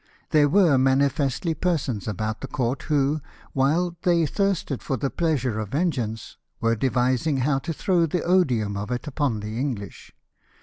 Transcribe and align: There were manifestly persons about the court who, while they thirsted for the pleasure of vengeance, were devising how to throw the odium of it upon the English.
There 0.31 0.49
were 0.49 0.79
manifestly 0.79 1.53
persons 1.53 2.07
about 2.07 2.41
the 2.41 2.47
court 2.47 2.81
who, 2.89 3.21
while 3.53 3.95
they 4.01 4.25
thirsted 4.25 4.81
for 4.81 4.97
the 4.97 5.11
pleasure 5.11 5.59
of 5.59 5.69
vengeance, 5.69 6.37
were 6.59 6.75
devising 6.75 7.37
how 7.41 7.59
to 7.59 7.71
throw 7.71 8.07
the 8.07 8.23
odium 8.23 8.75
of 8.75 8.89
it 8.89 9.05
upon 9.05 9.41
the 9.41 9.59
English. 9.59 10.11